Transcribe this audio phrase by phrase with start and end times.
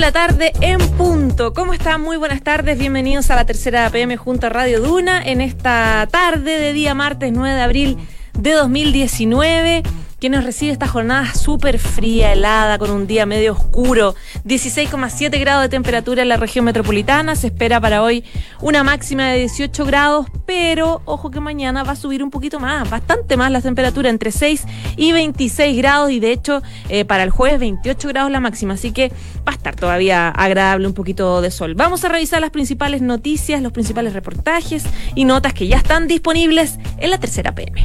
[0.00, 1.52] la tarde en punto.
[1.52, 2.02] ¿Cómo están?
[2.02, 2.78] Muy buenas tardes.
[2.78, 7.32] Bienvenidos a la tercera PM junto a Radio Duna en esta tarde de día martes
[7.32, 7.98] 9 de abril
[8.34, 9.82] de 2019
[10.20, 14.14] que nos recibe esta jornada súper fría, helada, con un día medio oscuro.
[14.44, 17.36] 16,7 grados de temperatura en la región metropolitana.
[17.36, 18.24] Se espera para hoy
[18.60, 22.90] una máxima de 18 grados, pero ojo que mañana va a subir un poquito más,
[22.90, 24.64] bastante más la temperatura, entre 6
[24.96, 26.10] y 26 grados.
[26.10, 28.74] Y de hecho, eh, para el jueves 28 grados la máxima.
[28.74, 29.10] Así que
[29.46, 31.74] va a estar todavía agradable un poquito de sol.
[31.74, 36.78] Vamos a revisar las principales noticias, los principales reportajes y notas que ya están disponibles
[36.98, 37.84] en la tercera PM.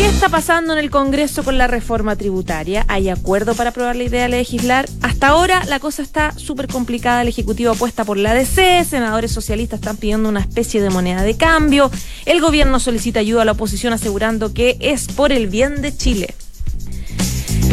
[0.00, 2.86] ¿Qué está pasando en el Congreso con la reforma tributaria?
[2.88, 4.88] ¿Hay acuerdo para aprobar la idea de legislar?
[5.02, 7.20] Hasta ahora la cosa está súper complicada.
[7.20, 11.36] El Ejecutivo apuesta por la DC, senadores socialistas están pidiendo una especie de moneda de
[11.36, 11.90] cambio.
[12.24, 16.34] El gobierno solicita ayuda a la oposición asegurando que es por el bien de Chile.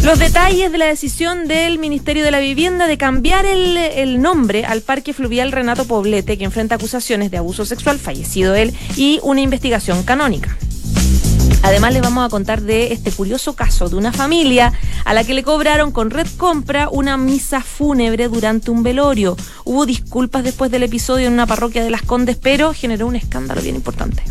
[0.03, 4.65] Los detalles de la decisión del Ministerio de la Vivienda de cambiar el, el, nombre
[4.65, 9.39] al Parque Fluvial Renato Poblete, que enfrenta acusaciones de abuso sexual, fallecido él, y una
[9.39, 10.57] investigación canónica.
[11.63, 14.73] Además les vamos a contar de este curioso caso de una familia
[15.05, 19.35] a la que le cobraron con Red Compra una misa fúnebre durante un velorio.
[19.65, 23.61] Hubo disculpas después del episodio en una parroquia de Las Condes, pero generó un escándalo
[23.61, 24.23] bien importante.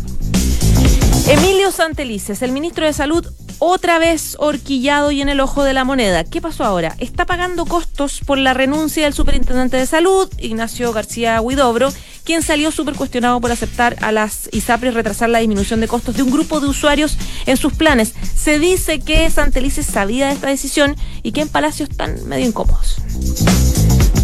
[1.27, 3.25] Emilio Santelices, el ministro de Salud,
[3.59, 6.23] otra vez horquillado y en el ojo de la moneda.
[6.23, 6.95] ¿Qué pasó ahora?
[6.99, 11.91] Está pagando costos por la renuncia del superintendente de salud, Ignacio García Huidobro,
[12.23, 16.23] quien salió súper cuestionado por aceptar a las ISAPRES retrasar la disminución de costos de
[16.23, 18.13] un grupo de usuarios en sus planes.
[18.35, 22.97] Se dice que Santelices sabía de esta decisión y que en Palacio están medio incómodos.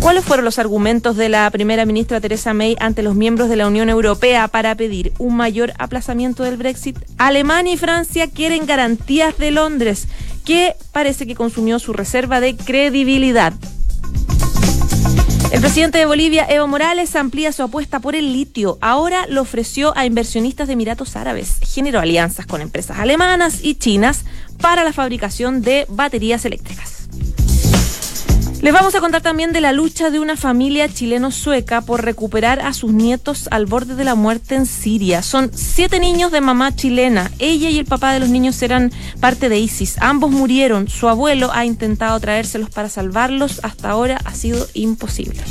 [0.03, 3.67] ¿Cuáles fueron los argumentos de la primera ministra Teresa May ante los miembros de la
[3.67, 6.99] Unión Europea para pedir un mayor aplazamiento del Brexit?
[7.17, 10.09] Alemania y Francia quieren garantías de Londres,
[10.43, 13.53] que parece que consumió su reserva de credibilidad.
[15.53, 18.77] El presidente de Bolivia, Evo Morales, amplía su apuesta por el litio.
[18.81, 21.59] Ahora lo ofreció a inversionistas de Emiratos Árabes.
[21.61, 24.25] Generó alianzas con empresas alemanas y chinas
[24.59, 27.07] para la fabricación de baterías eléctricas.
[28.63, 32.71] Les vamos a contar también de la lucha de una familia chileno-sueca por recuperar a
[32.71, 35.21] sus nietos al borde de la muerte en Siria.
[35.21, 37.29] Son siete niños de mamá chilena.
[37.39, 39.97] Ella y el papá de los niños eran parte de ISIS.
[39.99, 40.87] Ambos murieron.
[40.87, 43.59] Su abuelo ha intentado traérselos para salvarlos.
[43.63, 45.41] Hasta ahora ha sido imposible.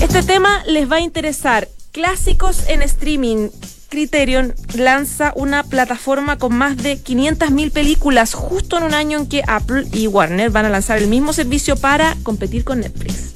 [0.00, 1.68] Este tema les va a interesar.
[1.92, 3.50] Clásicos en streaming.
[3.94, 9.44] Criterion lanza una plataforma con más de 500.000 películas justo en un año en que
[9.46, 13.34] Apple y Warner van a lanzar el mismo servicio para competir con Netflix.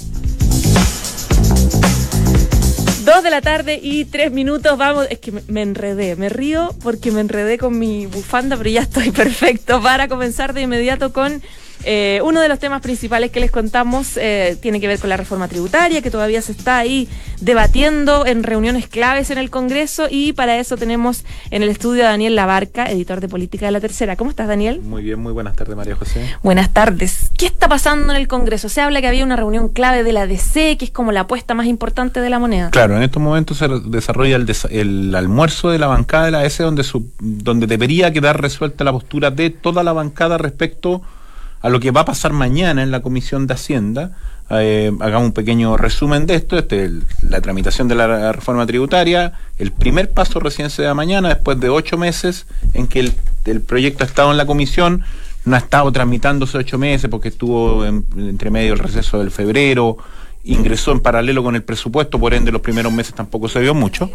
[3.04, 7.12] Dos de la tarde y tres minutos, vamos, es que me enredé, me río porque
[7.12, 11.40] me enredé con mi bufanda, pero ya estoy perfecto para comenzar de inmediato con
[11.90, 15.16] eh, uno de los temas principales que les contamos eh, tiene que ver con la
[15.16, 17.08] reforma tributaria, que todavía se está ahí
[17.40, 22.10] debatiendo en reuniones claves en el Congreso y para eso tenemos en el estudio a
[22.10, 24.16] Daniel Labarca, editor de política de la tercera.
[24.16, 24.82] ¿Cómo estás, Daniel?
[24.82, 26.28] Muy bien, muy buenas tardes, María José.
[26.42, 27.30] Buenas tardes.
[27.38, 28.68] ¿Qué está pasando en el Congreso?
[28.68, 31.54] Se habla que había una reunión clave de la DC, que es como la apuesta
[31.54, 32.68] más importante de la moneda.
[32.68, 36.64] Claro, en estos momentos se desarrolla el, el almuerzo de la bancada de la DC,
[36.64, 41.17] donde, su, donde debería quedar resuelta la postura de toda la bancada respecto a
[41.64, 44.12] lo que va a pasar mañana en la Comisión de Hacienda.
[44.50, 46.58] Eh, hagamos un pequeño resumen de esto.
[46.58, 46.90] Este,
[47.28, 51.68] la tramitación de la reforma tributaria, el primer paso recién se da mañana, después de
[51.68, 53.00] ocho meses en que
[53.44, 55.02] el, proyecto ha estado en la comisión,
[55.44, 59.98] no ha estado tramitándose ocho meses porque estuvo entre medio el receso del febrero,
[60.44, 64.10] ingresó en paralelo con el presupuesto, por ende los primeros meses tampoco se vio mucho.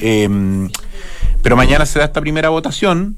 [0.00, 0.28] Eh,
[1.42, 3.16] pero mañana se da esta primera votación,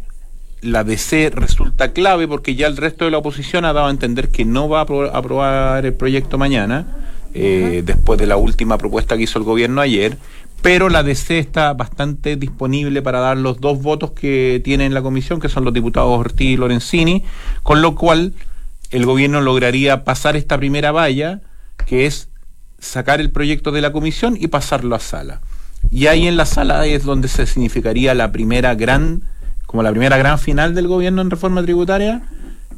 [0.62, 4.30] la DC resulta clave porque ya el resto de la oposición ha dado a entender
[4.30, 6.86] que no va a aprobar el proyecto mañana,
[7.34, 10.16] eh, después de la última propuesta que hizo el gobierno ayer,
[10.62, 15.02] pero la DC está bastante disponible para dar los dos votos que tiene en la
[15.02, 17.24] comisión, que son los diputados Ortiz y Lorenzini,
[17.64, 18.32] con lo cual
[18.90, 21.40] el gobierno lograría pasar esta primera valla,
[21.86, 22.28] que es
[22.78, 25.40] sacar el proyecto de la comisión y pasarlo a sala.
[25.90, 29.24] Y ahí en la sala es donde se significaría la primera gran
[29.72, 32.20] como la primera gran final del gobierno en reforma tributaria,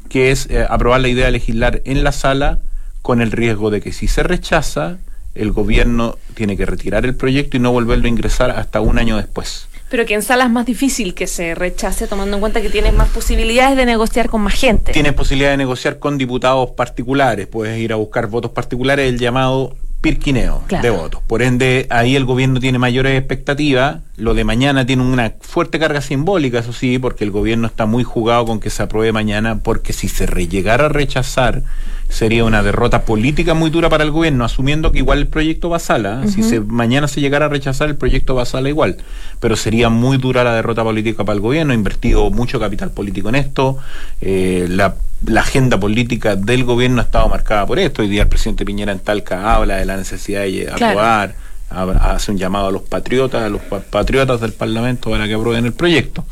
[0.07, 2.59] que es eh, aprobar la idea de legislar en la sala
[3.01, 4.97] con el riesgo de que si se rechaza,
[5.35, 9.17] el gobierno tiene que retirar el proyecto y no volverlo a ingresar hasta un año
[9.17, 9.67] después.
[9.89, 12.93] Pero que en sala es más difícil que se rechace, tomando en cuenta que tienes
[12.93, 14.93] más posibilidades de negociar con más gente.
[14.93, 19.75] Tienes posibilidad de negociar con diputados particulares, puedes ir a buscar votos particulares, el llamado
[19.99, 21.21] pirquineo de votos.
[21.27, 23.97] Por ende, ahí el gobierno tiene mayores expectativas.
[24.17, 28.03] Lo de mañana tiene una fuerte carga simbólica, eso sí, porque el gobierno está muy
[28.03, 31.63] jugado con que se apruebe mañana, porque si se llegara a rechazar,
[32.07, 35.77] sería una derrota política muy dura para el gobierno, asumiendo que igual el proyecto va
[35.77, 36.27] a sala.
[36.27, 38.97] Si se, mañana se llegara a rechazar, el proyecto va a sala igual.
[39.41, 43.29] Pero sería muy dura la derrota política para el gobierno, ha invertido mucho capital político
[43.29, 43.77] en esto.
[44.21, 44.95] Eh, la
[45.25, 48.01] la agenda política del gobierno ha estado marcada por esto.
[48.01, 51.35] Hoy día el presidente Piñera en Talca habla de la necesidad de aprobar,
[51.69, 55.73] hace un llamado a los patriotas, a los patriotas del Parlamento para que aprueben el
[55.73, 56.25] proyecto.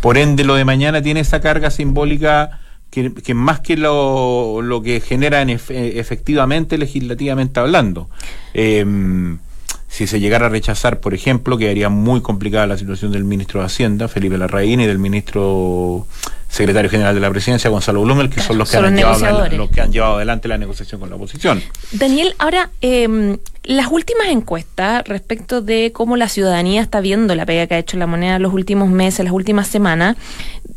[0.00, 2.60] Por ende, lo de mañana tiene esa carga simbólica
[2.90, 8.08] que, más que lo, lo que genera efectivamente legislativamente hablando.
[8.54, 9.38] Em,
[9.88, 13.66] si se llegara a rechazar, por ejemplo, quedaría muy complicada la situación del ministro de
[13.66, 16.06] Hacienda, Felipe Larraín, y del ministro
[16.48, 19.80] secretario general de la presidencia, Gonzalo Blumel, que son los que, han llevado, los que
[19.80, 21.62] han llevado adelante la negociación con la oposición.
[21.92, 23.38] Daniel, ahora, eh,
[23.68, 27.98] las últimas encuestas respecto de cómo la ciudadanía está viendo la pega que ha hecho
[27.98, 30.16] la moneda los últimos meses, las últimas semanas,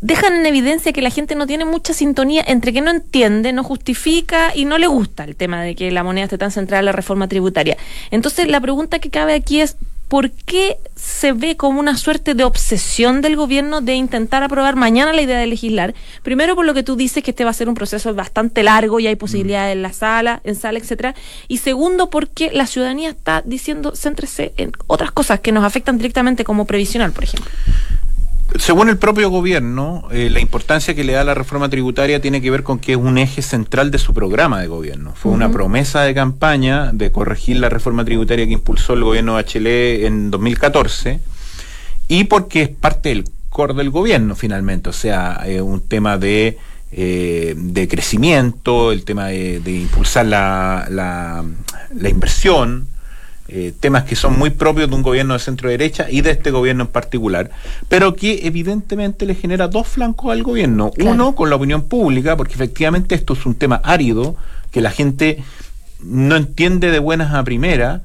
[0.01, 3.63] dejan en evidencia que la gente no tiene mucha sintonía entre que no entiende, no
[3.63, 6.85] justifica y no le gusta el tema de que la moneda esté tan centrada en
[6.87, 7.77] la reforma tributaria.
[8.11, 9.77] Entonces, la pregunta que cabe aquí es,
[10.11, 15.13] ¿por qué se ve como una suerte de obsesión del gobierno de intentar aprobar mañana
[15.13, 15.93] la idea de legislar?
[16.21, 18.99] Primero por lo que tú dices que este va a ser un proceso bastante largo
[18.99, 21.15] y hay posibilidades en la sala, en sala, etcétera.
[21.47, 26.43] Y segundo porque la ciudadanía está diciendo céntrese en otras cosas que nos afectan directamente
[26.43, 27.49] como previsional, por ejemplo.
[28.59, 32.51] Según el propio gobierno, eh, la importancia que le da la reforma tributaria tiene que
[32.51, 35.13] ver con que es un eje central de su programa de gobierno.
[35.15, 39.43] Fue una promesa de campaña de corregir la reforma tributaria que impulsó el gobierno de
[39.43, 41.19] Bachelet en 2014
[42.09, 46.57] y porque es parte del core del gobierno finalmente, o sea, es un tema de,
[46.91, 51.43] eh, de crecimiento, el tema de, impulsar la, la,
[51.95, 52.87] la inversión,
[53.53, 56.51] eh, temas que son muy propios de un gobierno de centro derecha y de este
[56.51, 57.51] gobierno en particular,
[57.89, 60.91] pero que evidentemente le genera dos flancos al gobierno.
[61.03, 64.37] Uno con la opinión pública, porque efectivamente esto es un tema árido,
[64.71, 65.43] que la gente
[66.01, 68.03] no entiende de buenas a primera.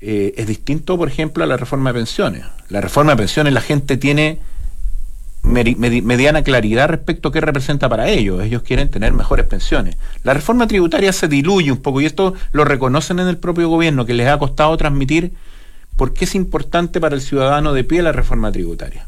[0.00, 2.42] Eh, es distinto, por ejemplo, a la reforma de pensiones.
[2.68, 4.40] La reforma de pensiones la gente tiene
[5.42, 8.42] mediana claridad respecto a qué representa para ellos.
[8.42, 9.96] Ellos quieren tener mejores pensiones.
[10.22, 14.06] La reforma tributaria se diluye un poco y esto lo reconocen en el propio gobierno,
[14.06, 15.32] que les ha costado transmitir
[15.96, 19.06] por qué es importante para el ciudadano de pie la reforma tributaria.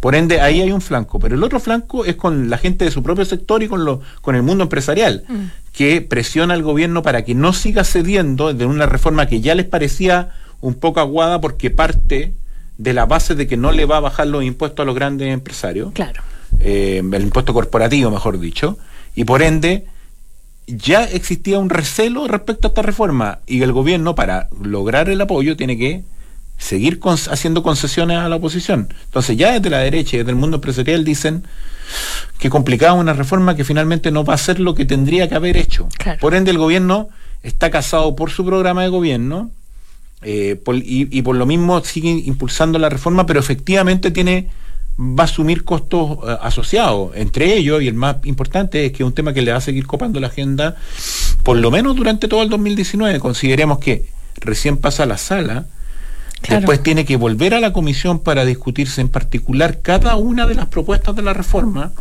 [0.00, 2.92] Por ende, ahí hay un flanco, pero el otro flanco es con la gente de
[2.92, 5.44] su propio sector y con, lo, con el mundo empresarial, mm.
[5.72, 9.66] que presiona al gobierno para que no siga cediendo de una reforma que ya les
[9.66, 10.30] parecía
[10.60, 12.32] un poco aguada porque parte
[12.78, 15.32] de la base de que no le va a bajar los impuestos a los grandes
[15.32, 15.92] empresarios.
[15.92, 16.22] Claro.
[16.60, 18.78] Eh, el impuesto corporativo, mejor dicho.
[19.14, 19.86] Y por ende,
[20.66, 25.56] ya existía un recelo respecto a esta reforma y el gobierno, para lograr el apoyo,
[25.56, 26.02] tiene que
[26.56, 28.88] seguir haciendo concesiones a la oposición.
[29.06, 31.44] Entonces, ya desde la derecha y desde el mundo empresarial dicen
[32.38, 35.56] que complicaba una reforma que finalmente no va a ser lo que tendría que haber
[35.56, 35.88] hecho.
[36.20, 37.08] Por ende, el gobierno
[37.42, 39.50] está casado por su programa de gobierno
[40.22, 44.48] eh, y, por lo mismo sigue impulsando la reforma, pero efectivamente tiene
[44.98, 47.12] va a asumir costos eh, asociados.
[47.14, 49.60] Entre ellos, y el más importante, es que es un tema que le va a
[49.60, 50.76] seguir copando la agenda,
[51.44, 53.20] por lo menos durante todo el 2019.
[53.20, 54.06] Consideremos que
[54.40, 55.66] recién pasa a la sala,
[56.48, 60.66] después tiene que volver a la comisión para discutirse en particular cada una de las
[60.66, 61.92] propuestas de la reforma,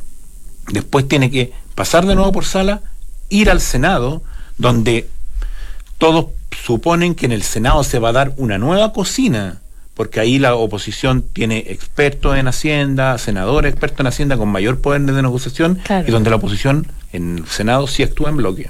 [0.72, 2.82] después tiene que pasar de nuevo por sala,
[3.30, 4.24] ir al Senado,
[4.58, 5.08] donde
[5.98, 9.62] todos suponen que en el Senado se va a dar una nueva cocina,
[9.94, 15.02] porque ahí la oposición tiene expertos en Hacienda, senadores expertos en Hacienda con mayor poder
[15.02, 18.70] de negociación, y donde la oposición en el Senado sí actúa en bloque.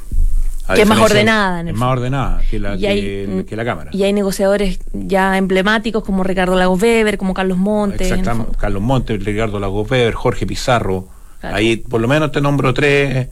[0.74, 1.62] Que es más ordenada.
[1.62, 3.90] es más ordenada que la, que, la Cámara.
[3.94, 8.12] Y hay negociadores ya emblemáticos como Ricardo Lagos Weber, como Carlos Montes.
[8.12, 11.08] Exactamente, Carlos Montes, Ricardo Lagos Weber, Jorge Pizarro.
[11.42, 13.30] Ahí por lo menos te nombro tres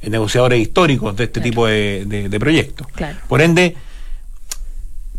[0.00, 2.86] eh, negociadores históricos de este tipo de, de proyectos.
[3.28, 3.76] Por ende,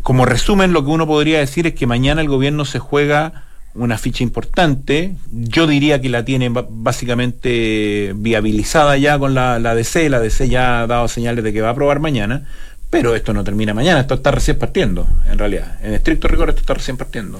[0.02, 3.98] como resumen, lo que uno podría decir es que mañana el gobierno se juega una
[3.98, 5.14] ficha importante.
[5.30, 10.08] Yo diría que la tiene básicamente viabilizada ya con la, la DC.
[10.08, 12.44] La DC ya ha dado señales de que va a aprobar mañana.
[12.90, 15.78] Pero esto no termina mañana, esto está recién partiendo, en realidad.
[15.80, 17.38] En estricto rigor, esto está recién partiendo.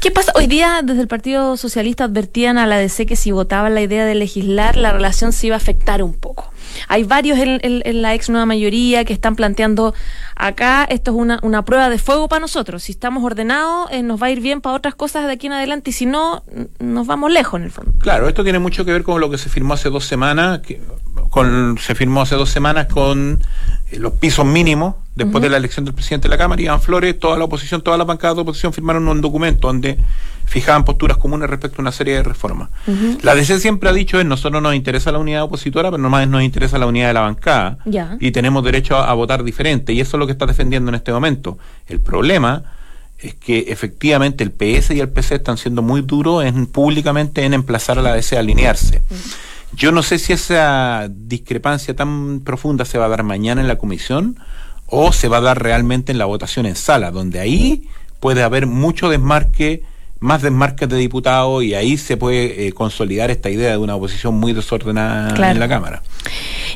[0.00, 0.32] ¿Qué pasa?
[0.34, 4.04] Hoy día desde el Partido Socialista advertían a la DC que si votaban la idea
[4.04, 6.31] de legislar, la relación se iba a afectar un poco.
[6.88, 9.94] Hay varios en, la ex nueva mayoría que están planteando
[10.36, 12.82] acá, esto es una, una prueba de fuego para nosotros.
[12.82, 15.52] Si estamos ordenados, eh, nos va a ir bien para otras cosas de aquí en
[15.52, 16.42] adelante y si no,
[16.78, 17.92] nos vamos lejos en el fondo.
[17.98, 20.60] Claro, esto tiene mucho que ver con lo que se firmó hace dos semanas,
[21.30, 23.40] con, se firmó hace dos semanas con
[23.90, 27.18] eh, los pisos mínimos Después de la elección del presidente de la Cámara, Iván Flores,
[27.18, 29.98] toda la oposición, todas las bancadas de oposición firmaron un documento donde
[30.46, 32.70] fijaban posturas comunes respecto a una serie de reformas.
[33.22, 36.42] La DC siempre ha dicho, es, nosotros nos interesa la unidad opositora, pero nomás nos
[36.42, 37.78] interesa la unidad de la bancada.
[38.20, 39.92] Y tenemos derecho a, votar diferente.
[39.92, 41.58] Y eso es lo que está defendiendo en este momento.
[41.88, 42.62] El problema
[43.18, 47.54] es que efectivamente el PS y el PC están siendo muy duros en, públicamente en
[47.54, 49.02] emplazar a la DC a alinearse.
[49.74, 53.76] Yo no sé si esa discrepancia tan profunda se va a dar mañana en la
[53.76, 54.36] comisión
[54.94, 57.88] o se va a dar realmente en la votación en sala, donde ahí
[58.20, 59.82] puede haber mucho desmarque,
[60.22, 64.34] más desmarques de diputados y ahí se puede eh, consolidar esta idea de una oposición
[64.34, 66.02] muy desordenada en la Cámara.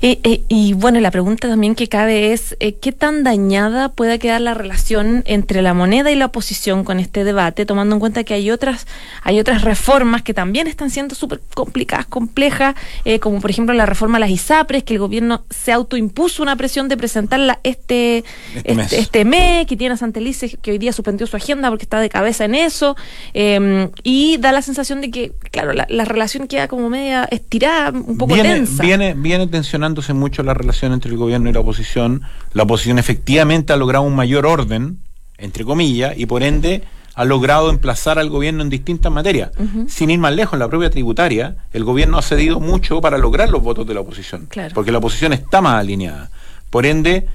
[0.03, 4.19] Eh, eh, y bueno, la pregunta también que cabe es, eh, ¿qué tan dañada puede
[4.19, 8.25] quedar la relación entre la moneda y la oposición con este debate, tomando en cuenta
[8.25, 8.87] que hay otras,
[9.23, 12.75] hay otras reformas que también están siendo súper complicadas, complejas,
[13.21, 16.89] como por ejemplo la reforma a las ISAPRES, que el gobierno se autoimpuso una presión
[16.89, 18.25] de presentarla este,
[18.65, 19.67] este, este, mes.
[19.67, 22.55] que tiene a Santelice, que hoy día suspendió su agenda porque está de cabeza en
[22.55, 22.97] eso,
[23.39, 28.17] em, y da la sensación de que, claro, la, relación queda como media estirada, un
[28.17, 28.83] poco tensa.
[28.83, 32.23] Viene, viene tensionada mucho la relación entre el gobierno y la oposición.
[32.55, 35.01] La oposición efectivamente ha logrado un mayor orden,
[35.37, 39.51] entre comillas, y por ende ha logrado emplazar al gobierno en distintas materias.
[39.87, 43.51] Sin ir más lejos, en la propia tributaria, el gobierno ha cedido mucho para lograr
[43.51, 46.31] los votos de la oposición, porque la oposición está más alineada.
[46.71, 47.27] Por ende,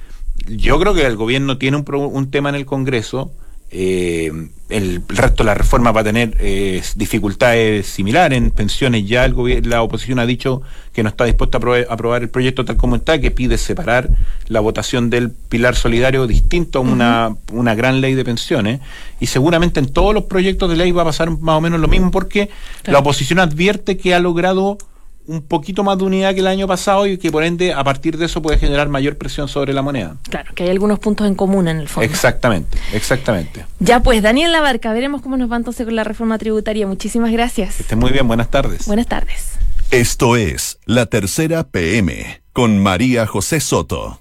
[0.48, 3.32] yo creo que el gobierno tiene un, un tema en el Congreso
[3.72, 4.32] eh,
[4.72, 9.06] el resto de la reforma va a tener eh, dificultades similares en pensiones.
[9.06, 9.36] Ya el
[9.70, 10.62] la oposición ha dicho
[10.94, 14.10] que no está dispuesta a aprobar, el proyecto tal como está, que pide separar
[14.48, 18.80] la votación del pilar solidario distinto a una, una gran ley de pensiones.
[19.20, 21.88] Y seguramente en todos los proyectos de ley va a pasar más o menos lo
[21.88, 22.50] mismo porque
[22.86, 24.78] la oposición advierte que ha logrado
[25.28, 28.18] un poquito más de unidad que el año pasado y que por ende a partir
[28.18, 30.16] de eso puede generar mayor presión sobre la moneda.
[30.30, 32.10] Claro, que hay algunos puntos en común en el fondo.
[32.10, 33.66] Exactamente, exactamente.
[33.80, 36.88] Ya pues, Daniel Labarca, veremos cómo nos va entonces con la reforma tributaria.
[36.88, 37.76] Muchísimas gracias.
[37.76, 38.86] Que esté muy bien, buenas tardes.
[38.88, 39.54] Buenas tardes.
[39.92, 44.20] Esto es La Tercera PM con María José Soto.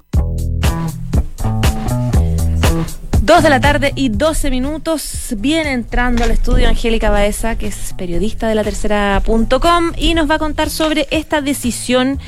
[3.31, 5.37] Dos de la tarde y 12 minutos.
[5.39, 10.35] Viene entrando al estudio Angélica Baeza, que es periodista de la tercera.com, y nos va
[10.35, 12.19] a contar sobre esta decisión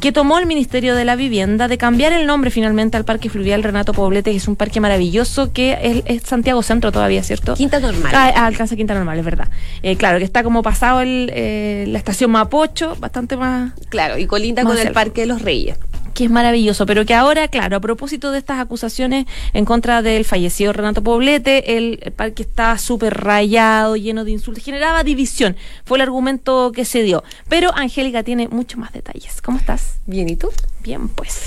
[0.00, 3.62] que tomó el Ministerio de la Vivienda de cambiar el nombre finalmente al Parque Fluvial
[3.62, 7.54] Renato Poblete, que es un parque maravilloso que es, Santiago Centro todavía, ¿cierto?
[7.54, 8.12] Quinta Normal.
[8.14, 9.48] Ah, ah alcanza Quinta Normal, es verdad.
[9.82, 13.72] Eh, claro, que está como pasado el, eh, la estación Mapocho, bastante más.
[13.88, 15.78] Claro, y colinda con el Parque de los Reyes
[16.14, 20.24] que es maravilloso, pero que ahora, claro, a propósito de estas acusaciones en contra del
[20.24, 25.56] fallecido Renato Poblete, el, parque estaba súper rayado, lleno de insultos, generaba división.
[25.84, 27.22] Fue el argumento que se dio.
[27.48, 29.40] Pero Angélica tiene muchos más detalles.
[29.42, 29.98] ¿Cómo estás?
[30.06, 30.50] Bien, ¿y tú?
[30.82, 31.42] Bien, pues.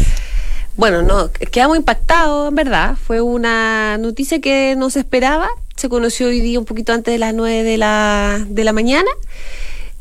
[0.75, 2.95] Bueno, no, quedamos impactados, en verdad.
[2.95, 5.49] Fue una noticia que no se esperaba.
[5.75, 9.09] Se conoció hoy día un poquito antes de las 9 de la, de la mañana.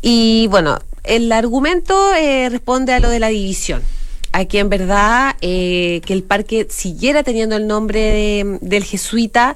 [0.00, 3.82] Y bueno, el argumento eh, responde a lo de la división
[4.32, 9.54] aquí en verdad eh, que el parque siguiera teniendo el nombre del jesuita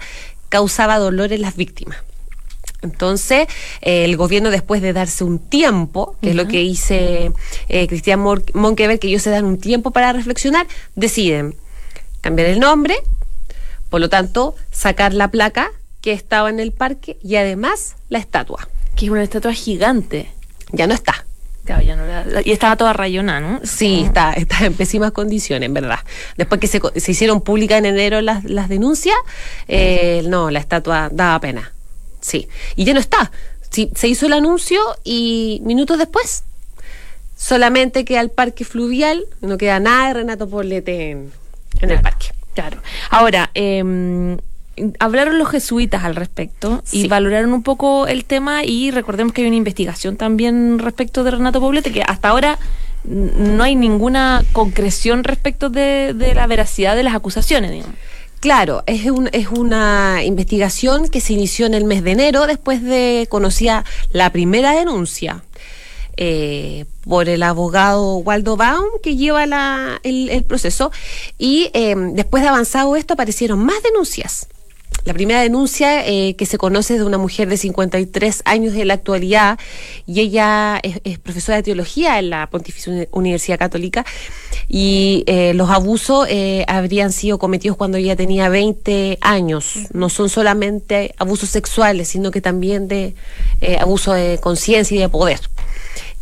[0.48, 1.98] causaba dolor en las víctimas.
[2.82, 3.48] Entonces,
[3.80, 7.32] eh, el gobierno, después de darse un tiempo, que es lo que dice
[7.68, 11.56] eh, Cristian Monkever, que ellos se dan un tiempo para reflexionar, deciden
[12.20, 12.96] cambiar el nombre,
[13.90, 18.68] por lo tanto, sacar la placa que estaba en el parque y además la estatua.
[18.94, 20.30] Que es una estatua gigante.
[20.72, 21.25] Ya no está
[22.44, 23.60] y estaba toda rayona, ¿no?
[23.64, 25.98] Sí, está, está en pésimas condiciones, en verdad.
[26.36, 29.16] Después que se, se hicieron públicas en enero las, las denuncias,
[29.68, 31.72] eh, no, la estatua daba pena.
[32.20, 32.48] Sí.
[32.76, 33.30] Y ya no está.
[33.70, 36.44] Sí, se hizo el anuncio y minutos después,
[37.36, 41.32] solamente queda el parque fluvial, no queda nada de Renato Poblete en,
[41.80, 42.28] el parque.
[42.54, 42.78] Claro.
[43.10, 44.38] Ahora, eh,
[44.98, 49.48] hablaron los jesuitas al respecto y valoraron un poco el tema y recordemos que hay
[49.48, 52.58] una investigación también respecto de Renato Poblete que hasta ahora
[53.04, 57.94] no hay ninguna concreción respecto de, la veracidad de las acusaciones, digamos.
[58.40, 62.82] Claro, es, un, es una investigación que se inició en el mes de enero después
[62.82, 65.42] de conocía la primera denuncia
[66.18, 69.44] eh, por el abogado Waldo Baum que lleva
[70.02, 70.92] el, proceso
[71.38, 74.48] y eh, después de avanzado esto aparecieron más denuncias
[75.06, 78.84] la primera denuncia eh, que se conoce es de una mujer de 53 años de
[78.84, 79.56] la actualidad
[80.04, 84.04] y ella es, profesora de teología en la Pontificia Universidad Católica
[84.68, 89.74] y eh, los abusos eh, habrían sido cometidos cuando ella tenía 20 años.
[89.92, 93.14] No son solamente abusos sexuales, sino que también de
[93.78, 95.38] abuso de conciencia y de poder.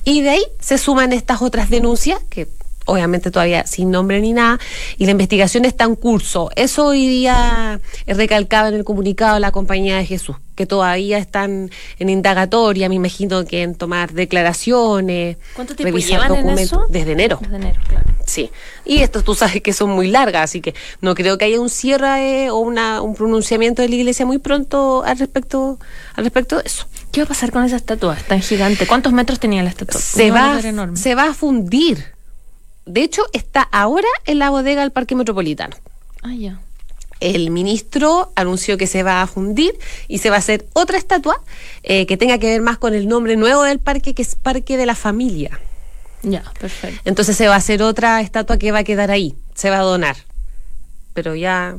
[0.05, 2.49] Y de ahí se suman estas otras denuncias que
[2.87, 4.59] obviamente todavía sin nombre ni nada,
[4.99, 6.51] y la investigación está en curso.
[6.57, 11.71] Eso hoy día recalcaba en el comunicado de la compañía de Jesús, que todavía están
[11.99, 16.63] en indagatoria, me imagino que en tomar declaraciones, ¿Cuánto tiempo revisar en documentos.
[16.63, 16.87] eso?
[16.89, 17.39] Desde enero.
[17.41, 18.05] Desde enero, claro.
[18.27, 18.51] Sí,
[18.85, 21.71] y estas tú sabes que son muy largas, así que no creo que haya un
[21.71, 25.79] cierre eh, o una, un pronunciamiento de la iglesia muy pronto al respecto,
[26.15, 26.87] al respecto de eso.
[27.13, 28.87] ¿Qué va a pasar con esa estatua tan gigante?
[28.87, 30.01] ¿Cuántos metros tenía la estatua?
[30.01, 32.14] Se Una va, se va a fundir.
[32.87, 35.77] De hecho, está ahora en la bodega del Parque Metropolitano.
[36.23, 36.61] Ah, ya.
[37.21, 41.41] El ministro anunció que se va a fundir y se va a hacer otra estatua
[41.83, 44.77] eh, que tenga que ver más con el nombre nuevo del parque, que es Parque
[44.77, 45.59] de la Familia.
[46.23, 47.01] Ya, perfecto.
[47.05, 49.83] Entonces se va a hacer otra estatua que va a quedar ahí, se va a
[49.83, 50.17] donar,
[51.13, 51.77] pero ya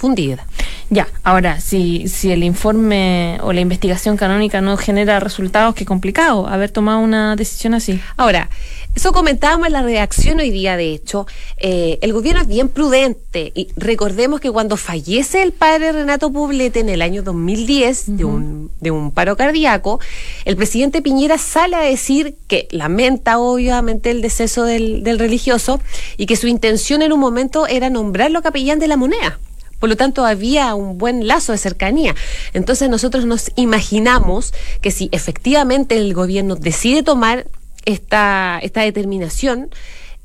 [0.00, 0.46] fundida.
[0.88, 6.48] Ya, ahora, si, si el informe o la investigación canónica no genera resultados, qué complicado
[6.48, 8.00] haber tomado una decisión así.
[8.16, 8.48] Ahora,
[8.96, 11.26] eso comentábamos en la redacción hoy día, de hecho,
[11.58, 16.80] eh, el gobierno es bien prudente y recordemos que cuando fallece el padre Renato Poblete
[16.80, 20.00] en el año 2010 de, un, de un paro cardíaco,
[20.44, 25.80] el presidente Piñera sale a decir que lamenta obviamente el deceso del, del religioso
[26.16, 29.38] y que su intención en un momento era nombrarlo capellán de la moneda.
[29.80, 32.14] Por lo tanto, había un buen lazo de cercanía.
[32.52, 37.46] Entonces nosotros nos imaginamos que si efectivamente el gobierno decide tomar
[37.86, 39.70] esta, esta determinación,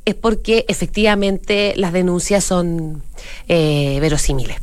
[0.03, 3.01] es porque efectivamente las denuncias son
[3.47, 4.57] eh, verosímiles.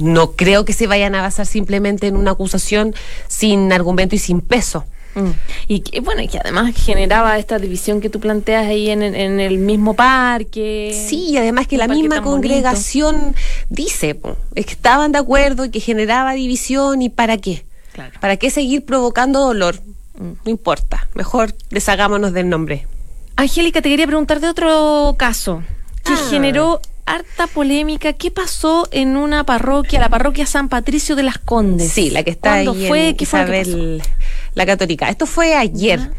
[0.00, 2.94] No creo que se vayan a basar simplemente en una acusación
[3.28, 4.84] sin argumento y sin peso.
[5.14, 5.30] Mm.
[5.68, 9.58] Y que, bueno, y que además generaba esta división que tú planteas ahí en, el
[9.58, 10.92] mismo parque.
[11.08, 12.30] Sí, y además que la misma bonito.
[12.30, 13.34] congregación
[13.68, 14.18] dice
[14.54, 17.64] es que estaban de acuerdo y que generaba división y para qué.
[17.92, 18.12] Claro.
[18.20, 19.80] ¿Para qué seguir provocando dolor?
[20.18, 22.86] No importa, mejor deshagámonos del nombre.
[23.36, 25.62] Angélica, te quería preguntar de otro caso
[26.04, 26.26] que Ah.
[26.30, 28.12] generó harta polémica.
[28.12, 31.90] ¿Qué pasó en una parroquia, la parroquia San Patricio de las Condes?
[31.92, 33.08] Sí, la que está ahí ¿Cuándo fue?
[33.08, 33.40] en ¿Qué fue?
[33.40, 34.02] Isabel
[34.54, 35.08] la Católica.
[35.08, 36.10] Esto fue ayer.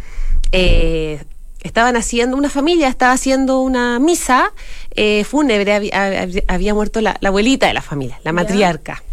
[0.51, 1.23] Eh,
[1.63, 4.51] estaban haciendo, una familia estaba haciendo una misa
[4.95, 9.03] eh, fúnebre, había, había- muerto la, la abuelita de la familia, la matriarca.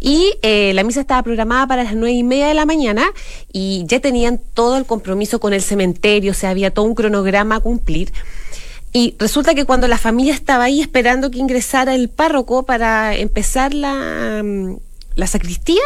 [0.00, 3.12] Y eh, la misa estaba programada para las nueve y media de la mañana
[3.52, 7.56] y ya tenían todo el compromiso con el cementerio, o sea, había todo un cronograma
[7.56, 8.12] a cumplir.
[8.92, 13.72] Y resulta que cuando la familia estaba ahí esperando que ingresara el párroco para empezar
[13.72, 14.76] la, mm,
[15.14, 15.80] la sacristía,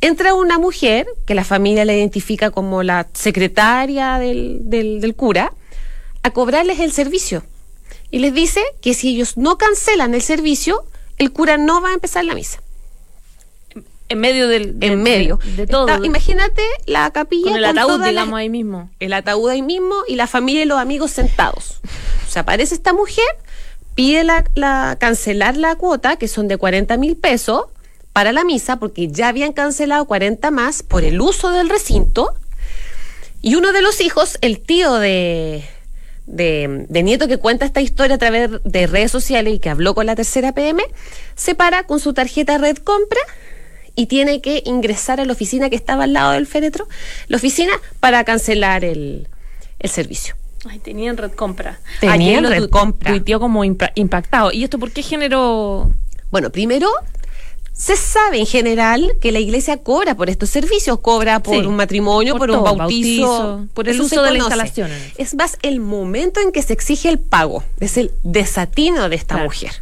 [0.00, 5.52] entra una mujer que la familia la identifica como la secretaria del, del- del cura
[6.22, 7.42] a cobrarles el servicio.
[8.10, 10.84] Y les dice que si ellos no cancelan el servicio,
[11.18, 12.60] el cura no va a empezar la misa.
[14.08, 14.80] En medio del.
[14.80, 15.38] de- En medio.
[15.44, 15.88] De, de todo.
[15.88, 18.90] Está- imagínate la capilla con el ataúd, digamos, ahí mismo.
[18.98, 21.80] el ataúd ahí mismo y la familia y los amigos sentados.
[22.26, 23.24] O sea, aparece esta mujer,
[23.94, 27.66] pide la, la- cancelar la cuota, que son de 40 mil pesos,
[28.12, 32.34] para la misa, porque ya habían cancelado 40 más por el uso del recinto.
[33.42, 35.64] Y uno de los hijos, el tío de,
[36.26, 39.94] de, de Nieto que cuenta esta historia a través de redes sociales y que habló
[39.94, 40.82] con la tercera PM,
[41.36, 43.20] se para con su tarjeta Red Compra
[43.96, 46.86] y tiene que ingresar a la oficina que estaba al lado del féretro,
[47.28, 49.28] la oficina, para cancelar el,
[49.78, 50.34] el servicio.
[50.68, 51.80] Ay, tenían red compra.
[52.00, 53.10] Tenían Ayer red tu- compra.
[53.10, 54.52] Tuiteó como impa- impactado.
[54.52, 55.90] ¿Y esto por qué generó.?
[56.30, 56.90] Bueno, primero,
[57.72, 61.76] se sabe en general que la iglesia cobra por estos servicios, cobra por Sí, un
[61.76, 64.90] matrimonio, por por, un bautizo, bautizo, por el uso de la instalación.
[65.16, 69.36] Es más, el momento en que se exige el pago, es el desatino de esta
[69.36, 69.44] Claro.
[69.48, 69.72] mujer.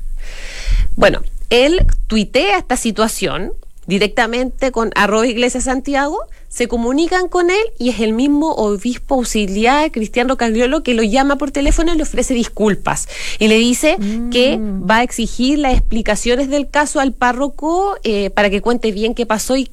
[0.96, 3.52] Bueno, él tuitea esta situación
[3.86, 6.20] directamente con arroba Iglesia Santiago,
[6.58, 11.38] se comunican con él y es el mismo obispo auxiliar Cristiano Cagliolo que lo llama
[11.38, 13.06] por teléfono y le ofrece disculpas
[13.38, 13.96] y le dice
[14.32, 19.14] que va a exigir las explicaciones del caso al párroco eh, para que cuente bien
[19.14, 19.70] qué pasó y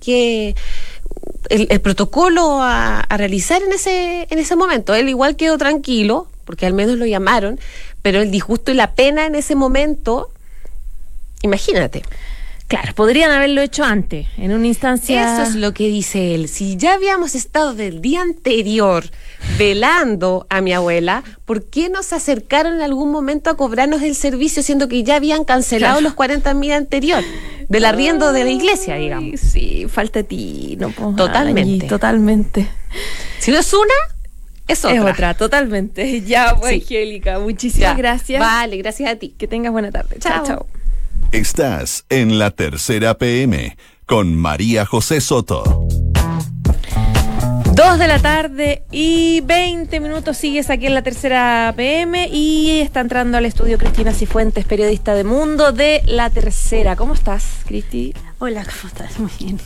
[1.50, 4.94] el, el protocolo a, a realizar en ese, en ese momento.
[4.94, 7.60] Él igual quedó tranquilo, porque al menos lo llamaron,
[8.04, 10.30] pero el disgusto y la pena en ese momento,
[11.42, 12.04] imagínate.
[12.68, 15.34] Claro, podrían haberlo hecho antes, en una instancia.
[15.36, 16.48] Eso es lo que dice él.
[16.48, 19.04] Si ya habíamos estado del día anterior
[19.60, 24.16] velando a mi abuela, ¿por qué no se acercaron en algún momento a cobrarnos el
[24.16, 26.04] servicio siendo que ya habían cancelado Claro.
[26.04, 27.24] los 40 mil anterior?
[27.70, 29.40] Del arriendo de la iglesia, digamos.
[29.40, 31.86] Sí, falta de ti, no po, Totalmente.
[31.88, 32.68] Totalmente.
[33.40, 33.94] Si no es una,
[34.68, 34.96] es otra.
[34.98, 36.22] Es otra, totalmente.
[36.26, 36.82] Ya, pues, Sí.
[36.82, 37.94] Angélica, muchísimas Ya.
[37.96, 38.40] gracias.
[38.40, 39.36] Vale, gracias a ti.
[39.38, 40.18] Que tengas buena tarde.
[40.20, 40.44] Chao.
[40.46, 40.68] chao.
[41.36, 45.86] Estás en la tercera PM con María José Soto.
[47.74, 53.02] Dos de la tarde y 20 minutos sigues aquí en la tercera PM y está
[53.02, 56.96] entrando al estudio Cristina Cifuentes, periodista de Mundo de la Tercera.
[56.96, 58.14] ¿Cómo estás, Cristi?
[58.40, 59.20] Hola, ¿cómo estás?
[59.20, 59.60] Muy bien.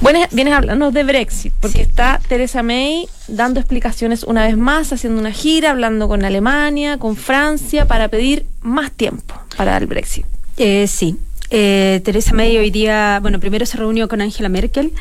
[0.00, 4.92] Bueno, vienes a hablarnos de Brexit, porque está Teresa May dando explicaciones una vez más,
[4.92, 10.24] haciendo una gira, hablando con Alemania, con Francia, para pedir más tiempo para el Brexit.
[10.58, 11.16] Eh, sí.
[11.50, 14.92] Eh, Teresa May hoy día, bueno, primero se reunió con Angela Merkel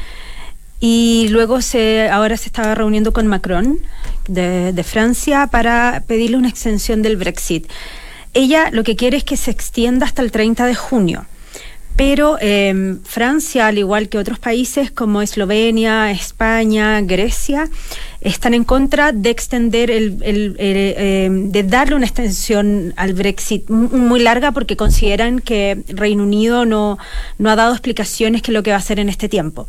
[0.79, 3.79] y luego se, ahora se estaba reuniendo con Macron
[4.27, 7.67] de, de Francia para pedirle una extensión del Brexit.
[8.33, 11.25] Ella lo que quiere es que se extienda hasta el 30 de junio.
[11.97, 17.69] Pero eh, Francia, al igual que otros países como Eslovenia, España, Grecia,
[18.21, 24.19] están en contra de extender el, el, eh, de darle una extensión al Brexit muy
[24.19, 26.99] larga porque consideran que Reino Unido no,
[27.39, 29.67] no ha dado explicaciones que lo que va a hacer en este tiempo.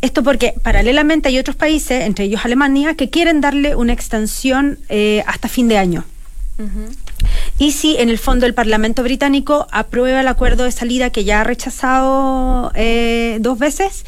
[0.00, 5.22] Esto porque paralelamente hay otros países, entre ellos Alemania, que quieren darle una extensión eh,
[5.26, 6.04] hasta fin de año.
[7.58, 11.42] Y si en el fondo el Parlamento británico aprueba el acuerdo de salida que ya
[11.42, 14.06] ha rechazado eh, dos veces,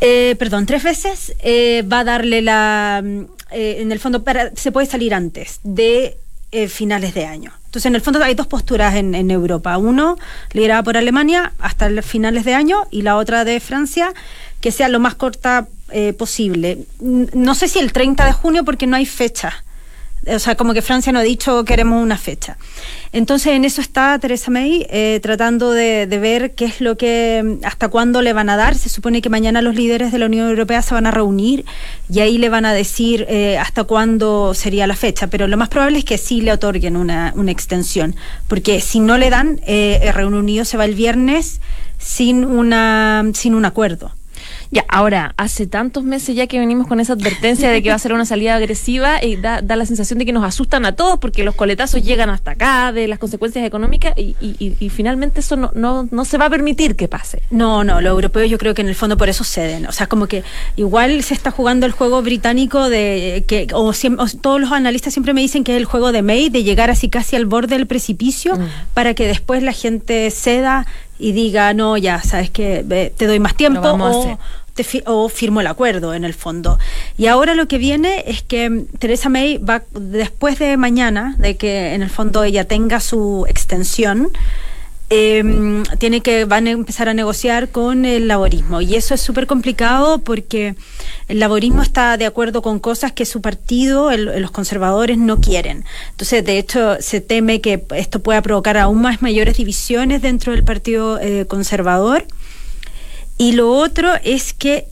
[0.00, 4.88] eh, perdón, tres veces, eh, va a darle la, en el fondo, para, se puede
[4.88, 6.16] salir antes de
[6.68, 7.52] finales de año.
[7.66, 9.76] Entonces, en el fondo hay dos posturas en, en Europa.
[9.76, 10.16] Uno,
[10.52, 14.14] liderada por Alemania hasta finales de año, y la otra de Francia,
[14.60, 15.68] que sea lo más corta
[16.18, 16.78] posible.
[17.00, 19.64] No sé si el 30 de junio, porque no hay fecha
[20.34, 22.56] o sea, como que Francia no ha dicho queremos una fecha.
[23.12, 27.88] Entonces en eso está Teresa May eh, tratando de, ver qué es lo que, hasta
[27.88, 28.74] cuándo le van a dar.
[28.74, 31.64] Se supone que mañana los líderes de la Unión Europea se van a reunir
[32.10, 35.28] y ahí le van a decir eh, hasta cuándo sería la fecha.
[35.28, 38.16] Pero lo más probable es que sí le otorguen una, una extensión,
[38.48, 41.60] porque si no le dan, eh, el Reino Unido se va el viernes
[41.98, 44.12] sin, una, sin un acuerdo.
[44.70, 47.98] Ya, ahora, hace tantos meses ya que venimos con esa advertencia de que va a
[47.98, 51.18] ser una salida agresiva y da, da la sensación de que nos asustan a todos
[51.18, 55.56] porque los coletazos llegan hasta acá, de las consecuencias económicas y, y, y finalmente eso
[55.56, 57.42] no, no, no se va a permitir que pase.
[57.50, 59.86] No, no, los europeos yo creo que en el fondo por eso ceden.
[59.86, 60.44] O sea, como que
[60.76, 63.92] igual se está jugando el juego británico de que, o,
[64.40, 67.08] todos los analistas siempre me dicen que es el juego de May, de llegar así
[67.08, 68.66] casi al borde del precipicio mm.
[68.94, 70.86] para que después la gente ceda
[71.18, 74.38] y diga, no, ya, sabes que te doy más tiempo o,
[75.06, 76.78] o, firmo el acuerdo en el fondo.
[77.16, 81.94] Y ahora lo que viene es que Teresa May va, después de mañana, de que
[81.94, 84.30] en el fondo ella tenga su extensión,
[85.10, 89.46] eh, tiene que van a empezar a negociar con el laborismo y eso es súper
[89.46, 90.74] complicado porque
[91.28, 95.86] el laborismo está de acuerdo con cosas que su partido, el, los conservadores, no quieren.
[96.10, 100.62] Entonces, de hecho, se teme que esto pueda provocar aún más mayores divisiones dentro del
[100.62, 102.26] partido eh, conservador.
[103.38, 104.86] Y lo otro es que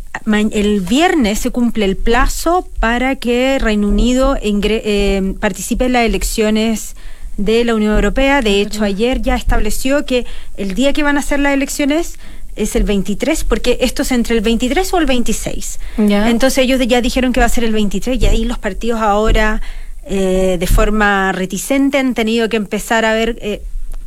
[0.53, 6.97] el viernes se cumple el plazo para que Reino Unido eh, participe en las elecciones
[7.37, 8.41] de la Unión Europea.
[8.43, 12.19] De hecho, ayer ya estableció que el día que van a hacer las elecciones
[12.55, 15.79] es el 23, porque esto es entre el 23 o el 26.
[15.99, 19.61] Entonces ellos ya dijeron que va a ser el 23 y ahí los partidos ahora
[20.07, 23.39] eh, de forma reticente han tenido que empezar a ver...
[23.41, 23.63] Eh,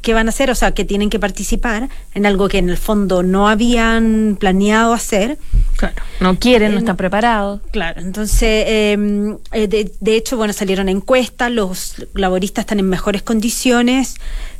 [0.09, 2.77] qué van a hacer, o sea, que tienen que participar en algo que en el
[2.77, 5.37] fondo no habían planeado hacer.
[5.75, 7.61] Claro, no quieren, no están preparados.
[7.69, 14.15] Claro, entonces, em, eh, de, hecho, bueno, salieron encuestas, los laboristas están en mejores condiciones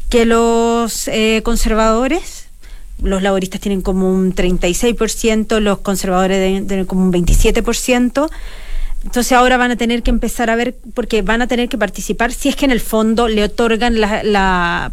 [0.08, 2.46] que los eh, conservadores.
[3.02, 8.30] Los laboristas tienen como un 36%, los conservadores tienen como un 27%.
[9.04, 12.32] Entonces ahora van a tener que empezar a ver, porque van a tener que participar
[12.32, 14.92] si es que en el fondo le otorgan la, la,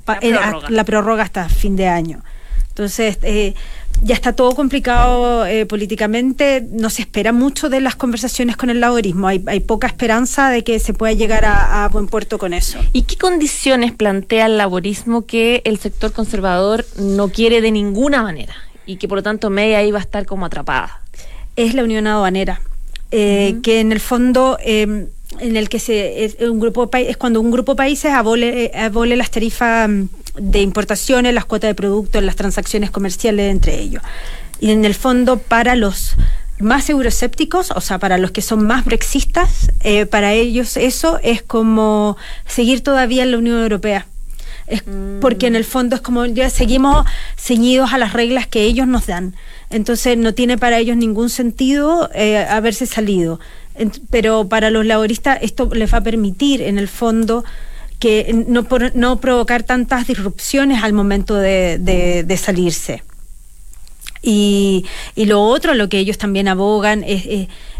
[0.69, 1.25] la, prórroga.
[1.25, 2.23] hasta fin de año.
[2.69, 3.55] Entonces, eh,
[4.03, 8.81] ya está todo complicado eh, políticamente, no se espera mucho de las conversaciones con el
[8.81, 12.79] laborismo, hay, hay poca esperanza de que se pueda llegar a, buen puerto con eso.
[12.92, 18.55] ¿Y qué condiciones plantea el laborismo que el sector conservador no quiere de ninguna manera
[18.85, 21.01] y que por lo tanto media ahí va a estar como atrapada?
[21.57, 22.61] Es la unión aduanera
[23.11, 25.07] eh, que en el fondo em,
[25.40, 28.79] en el que se es un grupo es cuando un grupo de países abole, eh,
[28.79, 30.05] abole las tarifas mm,
[30.38, 34.03] de importaciones, las cuotas de productos, las transacciones comerciales entre ellos.
[34.61, 36.16] Y en el fondo para los
[36.59, 41.42] más euroscépticos, o sea, para los que son más brexistas, eh, para ellos eso es
[41.42, 42.16] como
[42.47, 44.07] seguir todavía en la Unión Europea.
[44.67, 45.21] Es mm.
[45.21, 49.07] porque en el fondo es como ya seguimos ceñidos a las reglas que ellos nos
[49.07, 49.35] dan.
[49.71, 53.41] Entonces no tiene para ellos ningún sentido eh, haberse salido.
[54.11, 57.45] pero para los laboristas esto les va a permitir, en el fondo,
[57.99, 63.03] que no, no provocar tantas disrupciones al momento de, de, salirse.
[64.29, 64.85] Y,
[65.15, 67.25] y lo otro, lo que ellos también abogan es,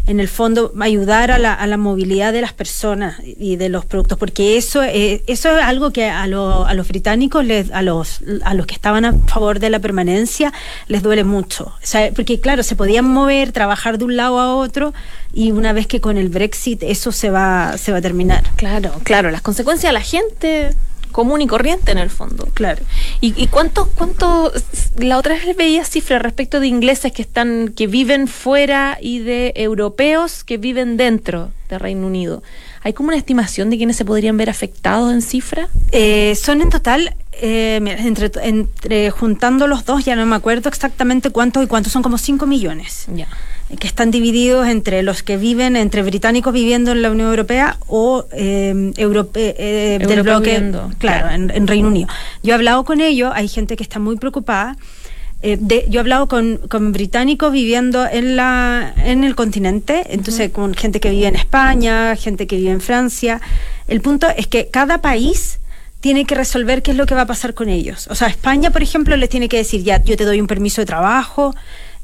[0.07, 3.83] en el fondo, ayudar a la, a la movilidad de las personas y de los
[3.85, 7.81] productos, porque eso, eh, eso es algo que a, lo- a los británicos, les, a,
[7.81, 10.53] los, a los que estaban a favor de la permanencia,
[10.87, 11.73] les duele mucho.
[12.15, 14.93] Porque claro, se podían mover, trabajar de un lado a otro,
[15.33, 18.43] y una vez que con el Brexit eso se va, se va a terminar.
[18.55, 20.69] Claro, claro, las consecuencias a la gente
[21.17, 22.47] común y corriente en el fondo.
[22.53, 22.83] Claro.
[23.21, 24.51] ¿Y, y cuánto, cuánto,
[24.99, 29.51] la otra vez veía cifras respecto de ingleses que están, que viven fuera y de
[29.55, 32.43] europeos que viven dentro de Reino Unido?
[32.83, 35.69] ¿Hay como una estimación de quiénes se podrían ver afectados en cifra?
[35.91, 40.69] Eh, son en total, eh, mira, entre, entre juntando los dos, ya no me acuerdo
[40.69, 43.07] exactamente cuántos y cuántos, son como 5 millones.
[43.11, 43.27] Ya.
[43.69, 47.77] Eh, que están divididos entre los que viven, entre británicos viviendo en la Unión Europea
[47.87, 51.29] o eh, europe- eh, del Europeos bloque, viviendo, claro, claro.
[51.35, 52.07] En, en Reino Unido.
[52.43, 54.75] Yo he hablado con ellos, hay gente que está muy preocupada.
[55.43, 60.49] eh, de- yo he hablado con, con británicos viviendo en la en el continente, entonces
[60.51, 63.39] con gente que vive en España, gente que vive en Francia.
[63.87, 65.59] El punto es que cada país
[65.99, 68.07] tiene que resolver qué es lo que va a pasar con ellos.
[68.09, 70.81] O sea, España, por ejemplo, les tiene que decir, ya, yo te doy un permiso
[70.81, 71.53] de trabajo,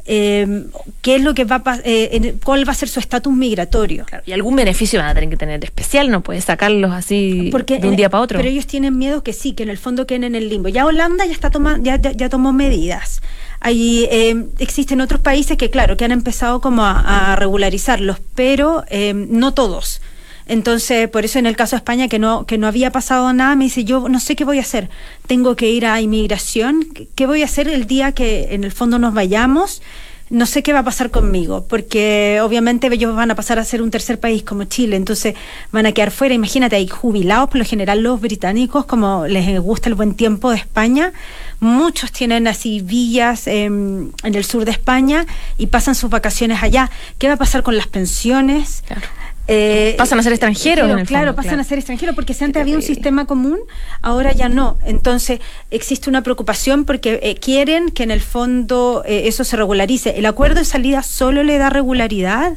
[0.05, 0.65] eh,
[1.01, 4.05] qué es lo que va a eh, en- cuál va a ser su estatus migratorio.
[4.05, 7.79] Claro, y algún beneficio van a tener que tener especial, no puedes sacarlos así Porque
[7.79, 8.37] de un día para otro.
[8.37, 10.67] Pero ellos tienen miedo que sí, que en el fondo queden en el limbo.
[10.69, 13.21] Ya Holanda ya está toma, ya, ya, ya tomó medidas.
[13.61, 18.83] Ahí eh, existen otros países que, claro, que han empezado como a, a regularizarlos, pero
[18.89, 20.01] eh, no todos.
[20.47, 23.55] Entonces, por eso en el caso de España, que no, que no había pasado nada,
[23.55, 24.89] me dice, yo no sé qué voy a hacer.
[25.27, 26.85] Tengo que ir a inmigración.
[26.93, 29.81] ¿Qué- ¿Qué voy a hacer el día que en el fondo nos vayamos?
[30.29, 33.83] no sé qué va a pasar conmigo, porque obviamente ellos van a pasar a ser
[33.83, 35.35] un tercer país como Chile, entonces
[35.71, 36.33] van a quedar fuera.
[36.33, 40.57] Imagínate, hay jubilados, por lo general los británicos, como les gusta el buen tiempo de
[40.57, 41.13] España,
[41.59, 45.27] muchos tienen así villas eh, en el sur de España
[45.59, 46.89] y pasan sus vacaciones allá.
[47.19, 48.81] ¿Qué va a pasar con las pensiones?
[48.87, 49.03] Claro.
[49.47, 51.61] Eh, Pasan a ser extranjeros, Claro, en el claro, fondo, pasan claro.
[51.61, 53.59] a ser extranjeros porque si antes había un sistema común,
[54.01, 54.77] ahora ya no.
[54.85, 60.17] Entonces existe una preocupación porque eh, quieren que en el fondo eh, eso se regularice.
[60.17, 62.53] El acuerdo de salida solo le da regularidad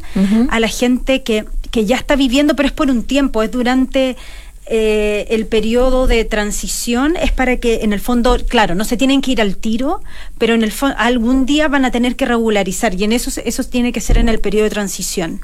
[0.51, 4.17] a la gente que, que ya está viviendo, pero es por un tiempo, es durante
[4.67, 9.23] eh, el periodo de transición, es para que en el fondo, claro, no se tienen
[9.23, 10.03] que ir al tiro,
[10.39, 13.65] pero en el fondo algún día van a tener que regularizar y en eso, eso
[13.65, 15.41] tiene que ser en el periodo de transición.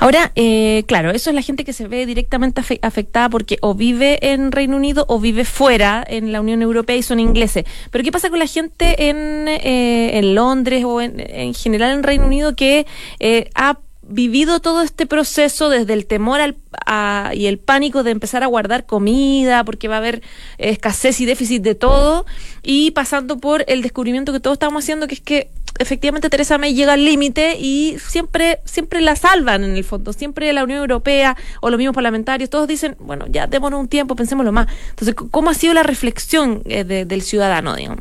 [0.00, 3.74] Ahora, eh, claro, eso es la gente que se ve directamente afe- afectada porque o
[3.74, 7.64] vive en Reino Unido o vive fuera en la Unión Europea y son ingleses.
[7.90, 12.02] Pero ¿qué pasa con la gente en, eh, en Londres o en, en general en
[12.02, 12.86] Reino Unido que
[13.20, 16.54] eh, ha vivido todo este proceso desde el temor al,
[16.86, 20.22] a- y el pánico de empezar a guardar comida porque va a haber
[20.58, 22.24] escasez y déficit de todo
[22.62, 26.74] y pasando por el descubrimiento que todos estamos haciendo que es que efectivamente Teresa May
[26.74, 30.12] llega al límite y siempre siempre la salvan en el fondo.
[30.12, 34.16] Siempre la Unión Europea o los mismos parlamentarios todos dicen bueno ya démonos un tiempo
[34.16, 38.00] pensémoslo más entonces ¿cómo ha sido la reflexión eh, de- del ciudadano digamos?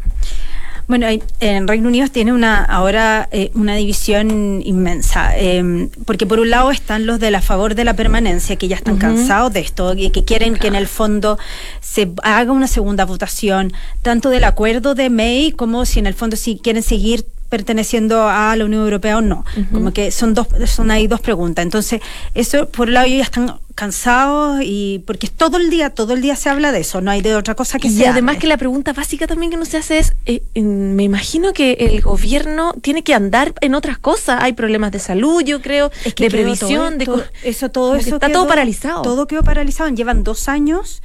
[0.87, 1.07] Bueno,
[1.39, 6.69] en Reino Unido tiene una ahora eh, una división inmensa, eh, porque por un lado
[6.69, 10.11] están los de la favor de la permanencia, que ya están cansados de esto, y
[10.11, 11.39] que quieren que en el fondo
[11.81, 16.35] se haga una segunda votación, tanto del acuerdo de May como si en el fondo
[16.37, 19.45] si quieren seguir perteneciendo a la Unión Europea o no.
[19.71, 21.63] Como que son dos, son ahí dos preguntas.
[21.63, 22.01] Entonces,
[22.33, 26.21] eso por un lado ellos ya están cansados y porque todo el día, todo el
[26.21, 28.41] día se habla de eso, no hay de otra cosa que y se además hable.
[28.41, 31.99] que la pregunta básica también que no se hace es, eh, me imagino que el
[32.01, 34.41] gobierno tiene que andar en otras cosas.
[34.41, 37.95] Hay problemas de salud, yo creo, Es que de previsión, todo- de todo- eso todo
[37.95, 39.01] eso está quedó- todo paralizado.
[39.01, 39.89] Todo quedó paralizado.
[39.89, 41.01] Llevan dos años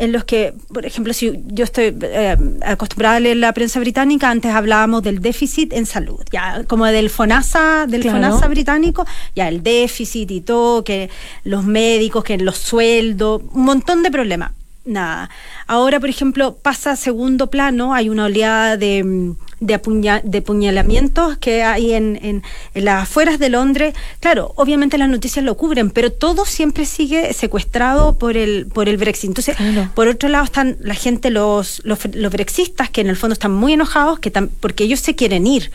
[0.00, 4.30] en los que, por ejemplo, si yo estoy eh, acostumbrada a leer la prensa británica,
[4.30, 8.16] antes hablábamos del déficit en salud, ya como del FONASA, del Claro.
[8.16, 11.10] FONASA británico, ya el déficit y todo, que
[11.44, 14.52] los médicos, que los sueldos, un montón de problemas.
[14.90, 15.30] Nada.
[15.68, 20.42] Ahora, por ejemplo, pasa a segundo plano, hay una oleada de, mm, de, apuña- de
[20.42, 22.42] puñalamientos que hay en, en,
[22.74, 23.94] en las afueras de Londres.
[24.18, 28.96] Claro, obviamente las noticias lo cubren, pero todo siempre sigue secuestrado por el, por el
[28.96, 29.28] Brexit.
[29.30, 29.90] Entonces, Claro.
[29.94, 33.52] por otro lado están la gente, los, los, los brexistas, que en el fondo están
[33.52, 35.70] muy enojados que tam- porque ellos se quieren ir.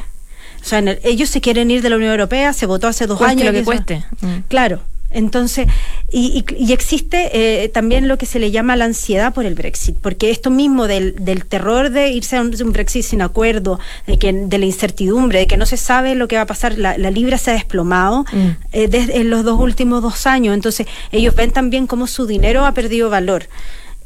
[0.62, 3.17] O sea, el- ellos se quieren ir de la Unión Europea, se votó hace dos
[3.17, 3.54] Cueste años.
[3.54, 4.04] lo que cueste.
[4.19, 4.39] Mm.
[4.49, 4.82] Claro.
[5.15, 5.67] Entonces,
[6.12, 7.30] y, y- y existe
[7.63, 10.88] eh, también lo que se le llama la ansiedad por el Brexit, porque esto mismo
[10.88, 14.65] del, del terror de irse a un, un Brexit sin acuerdo, de, que, de la
[14.65, 17.51] incertidumbre, de que no se sabe lo que va a pasar, la, la libra se
[17.51, 18.49] ha desplomado Mm.
[18.73, 22.65] eh, desde en los dos últimos dos años, entonces ellos ven también cómo su dinero
[22.65, 23.43] ha perdido valor.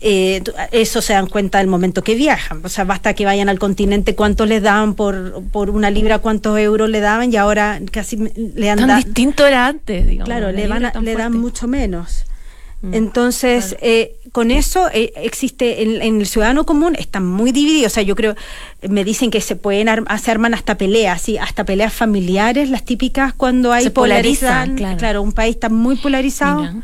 [0.01, 2.61] Eh, eso se dan cuenta del momento que viajan.
[2.63, 6.57] O sea, basta que vayan al continente, cuánto les daban por, por una libra, cuántos
[6.59, 8.15] euros le daban y ahora casi
[8.55, 9.01] le han Tan dado.
[9.03, 10.25] distinto era antes, digamos.
[10.29, 12.25] Claro, la le, van a- le dan mucho menos.
[12.81, 13.77] Mm, Entonces, claro.
[13.81, 17.91] eh, con eso eh, existe en, en el ciudadano común, están muy divididos.
[17.91, 18.35] O sea, yo creo,
[18.87, 22.85] me dicen que se pueden ar- se arman hasta peleas, sí, hasta peleas familiares, las
[22.85, 24.97] típicas cuando hay Se polarizan, polarizan- claro.
[24.97, 26.61] claro, un país está muy polarizado.
[26.61, 26.75] Mira.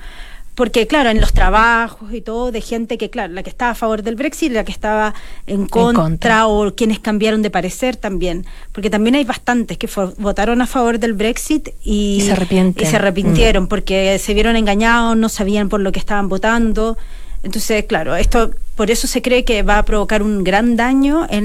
[0.55, 3.75] Porque, claro, en los trabajos y todo, de gente que, claro, la que estaba a
[3.75, 5.13] favor del Brexit, la que estaba
[5.47, 6.47] en contra, contra.
[6.47, 8.45] o quienes cambiaron de parecer también.
[8.71, 12.87] Porque también hay bastantes que votaron a favor del Brexit y, Y se arrepienten.
[12.87, 16.97] y se arrepintieron porque se vieron engañados, no sabían por lo que estaban votando.
[17.43, 21.43] Entonces, claro, esto por eso se cree que va a provocar un gran daño en